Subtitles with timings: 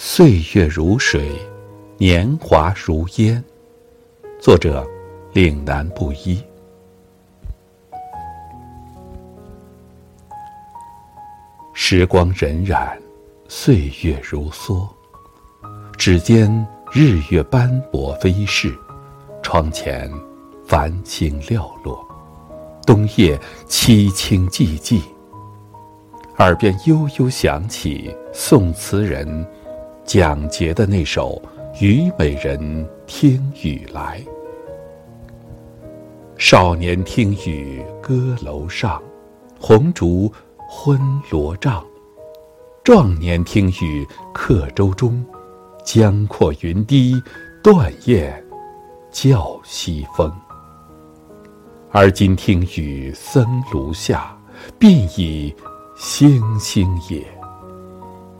[0.00, 1.28] 岁月如水，
[1.96, 3.42] 年华如烟。
[4.40, 4.86] 作者：
[5.32, 6.40] 岭南布衣。
[11.72, 12.96] 时光荏苒，
[13.48, 14.88] 岁月如梭，
[15.96, 16.48] 指尖
[16.92, 18.72] 日月斑驳飞逝，
[19.42, 20.08] 窗前
[20.64, 22.06] 繁星寥落，
[22.86, 25.00] 冬夜凄清寂寂。
[26.36, 29.44] 耳边悠悠响起宋词人。
[30.08, 31.38] 蒋捷的那首
[31.78, 32.58] 《虞美人
[33.06, 34.18] 听雨来》：
[36.38, 39.02] 少年听雨歌楼上，
[39.60, 40.32] 红烛
[40.66, 41.84] 昏罗帐；
[42.82, 45.22] 壮年听雨客舟中，
[45.84, 47.22] 江阔云低
[47.62, 48.42] 断雁
[49.10, 50.32] 叫西风。
[51.90, 54.34] 而今听雨僧庐下，
[54.80, 55.54] 鬓已
[55.98, 57.37] 星星也。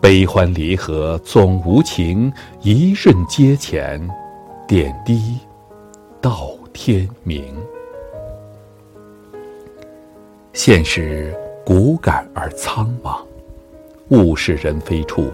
[0.00, 2.32] 悲欢离合总无情，
[2.62, 4.00] 一瞬阶前，
[4.66, 5.36] 点滴
[6.20, 7.52] 到天明。
[10.52, 13.18] 现实骨感而苍茫，
[14.10, 15.32] 物是人非处，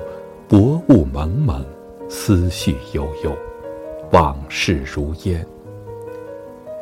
[0.48, 1.62] 薄雾蒙蒙，
[2.09, 3.37] 思绪悠悠，
[4.12, 5.47] 往事如烟。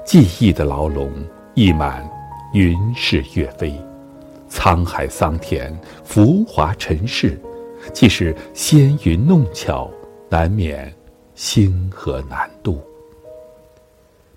[0.04, 1.10] 记忆的牢笼
[1.54, 2.08] 溢满
[2.54, 3.74] 云是月飞，
[4.48, 7.36] 沧海桑田，浮华尘世。
[7.92, 9.90] 即使纤云弄巧，
[10.28, 10.94] 难免
[11.34, 12.82] 星河难渡。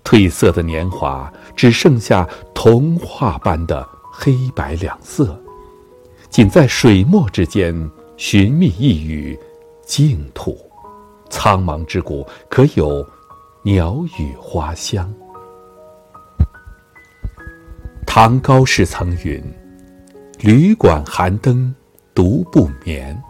[0.04, 5.36] 褪色的年华，只剩下童话般的黑白两色，
[6.30, 7.74] 仅在水墨之间
[8.16, 9.38] 寻觅一隅
[9.84, 10.56] 净土。
[11.28, 13.04] 苍茫之谷，可有
[13.62, 15.12] 鸟语花香？
[18.06, 19.42] 唐高适曾云
[20.38, 21.74] ：“旅馆寒灯
[22.14, 23.20] 独不眠。”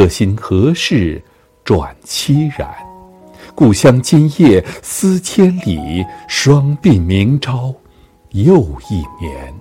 [0.00, 1.22] 可心何事
[1.62, 2.70] 转凄然？
[3.54, 7.74] 故乡今夜思千里，双鬓明朝
[8.30, 9.54] 又一年。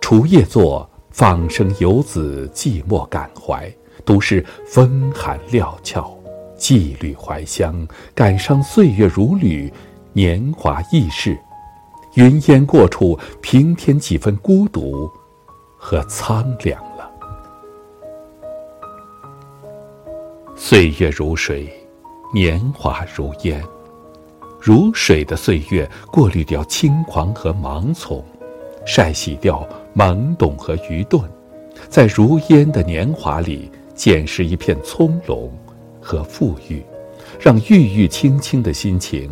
[0.00, 3.68] 除夜作《放生游子寂寞感怀》，
[4.04, 6.12] 都是风寒料峭，
[6.58, 9.72] 寄旅怀乡，感伤岁月如旅，
[10.12, 11.38] 年华易逝。
[12.14, 15.08] 云烟过处，平添几分孤独
[15.78, 16.89] 和苍凉。
[20.62, 21.72] 岁月如水，
[22.34, 23.64] 年华如烟。
[24.60, 28.22] 如水的岁月，过滤掉轻狂和盲从，
[28.84, 29.66] 晒洗掉
[29.96, 31.24] 懵懂和愚钝，
[31.88, 35.48] 在如烟的年华里，捡拾一片葱茏
[35.98, 36.84] 和馥郁，
[37.40, 39.30] 让郁郁青青的心情，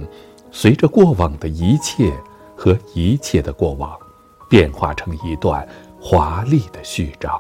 [0.51, 2.11] 随着过往的一切
[2.57, 3.95] 和一切的过往，
[4.49, 5.69] 变化成一段
[6.01, 7.39] 华丽的序章。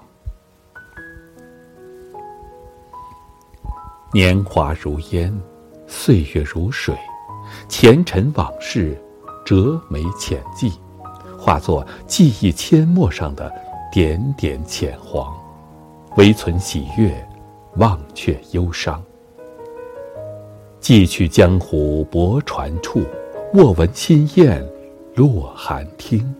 [4.10, 5.30] 年华如烟，
[5.86, 6.96] 岁月如水，
[7.68, 8.98] 前尘往事，
[9.44, 10.72] 折眉浅记，
[11.38, 13.52] 化作记忆阡陌上的
[13.92, 15.36] 点点浅黄，
[16.16, 17.14] 唯存喜悦，
[17.76, 19.02] 忘却忧伤。
[20.80, 23.02] 寄去江湖泊船处，
[23.52, 24.66] 卧闻新雁
[25.14, 26.34] 落寒听。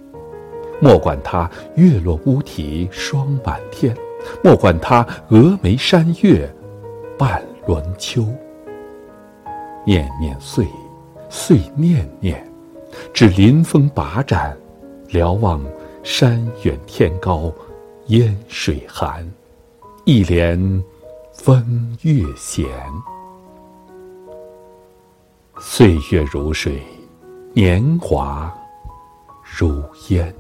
[0.81, 3.95] 莫管他月落乌啼霜满天，
[4.43, 6.50] 莫管他峨眉山月
[7.19, 7.43] 半。
[7.69, 8.25] 轮秋，
[9.84, 10.67] 念念岁，
[11.29, 12.43] 岁念念，
[13.12, 14.56] 至临风把盏，
[15.09, 15.62] 瞭望
[16.03, 17.53] 山远天高，
[18.06, 19.23] 烟水寒，
[20.06, 20.83] 一帘
[21.34, 22.67] 风月闲。
[25.61, 26.83] 岁月如水，
[27.53, 28.50] 年华
[29.43, 30.35] 如烟。